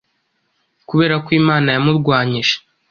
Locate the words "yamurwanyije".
1.75-2.55